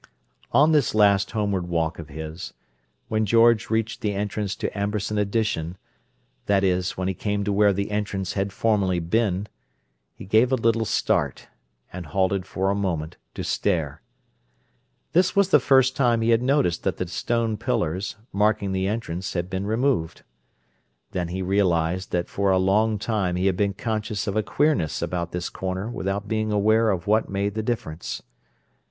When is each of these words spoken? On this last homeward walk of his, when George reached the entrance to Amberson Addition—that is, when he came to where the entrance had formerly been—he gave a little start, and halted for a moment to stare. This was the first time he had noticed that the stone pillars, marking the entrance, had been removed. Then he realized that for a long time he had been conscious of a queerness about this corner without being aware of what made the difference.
On 0.51 0.71
this 0.71 0.95
last 0.95 1.29
homeward 1.29 1.67
walk 1.67 1.99
of 1.99 2.09
his, 2.09 2.55
when 3.07 3.23
George 3.23 3.69
reached 3.69 4.01
the 4.01 4.15
entrance 4.15 4.55
to 4.55 4.75
Amberson 4.75 5.19
Addition—that 5.19 6.63
is, 6.63 6.97
when 6.97 7.07
he 7.07 7.13
came 7.13 7.43
to 7.43 7.53
where 7.53 7.71
the 7.71 7.91
entrance 7.91 8.33
had 8.33 8.51
formerly 8.51 8.97
been—he 8.97 10.25
gave 10.25 10.51
a 10.51 10.55
little 10.55 10.85
start, 10.85 11.49
and 11.93 12.07
halted 12.07 12.47
for 12.47 12.71
a 12.71 12.73
moment 12.75 13.17
to 13.35 13.43
stare. 13.43 14.01
This 15.13 15.35
was 15.35 15.49
the 15.49 15.59
first 15.59 15.95
time 15.95 16.21
he 16.21 16.31
had 16.31 16.41
noticed 16.41 16.81
that 16.81 16.97
the 16.97 17.07
stone 17.07 17.55
pillars, 17.55 18.15
marking 18.33 18.71
the 18.71 18.87
entrance, 18.87 19.33
had 19.33 19.51
been 19.51 19.67
removed. 19.67 20.23
Then 21.11 21.27
he 21.27 21.43
realized 21.43 22.09
that 22.11 22.27
for 22.27 22.49
a 22.49 22.57
long 22.57 22.97
time 22.97 23.35
he 23.35 23.45
had 23.45 23.55
been 23.55 23.73
conscious 23.75 24.25
of 24.25 24.35
a 24.35 24.41
queerness 24.41 25.03
about 25.03 25.31
this 25.31 25.47
corner 25.47 25.87
without 25.91 26.27
being 26.27 26.51
aware 26.51 26.89
of 26.89 27.05
what 27.05 27.29
made 27.29 27.53
the 27.53 27.61
difference. 27.61 28.23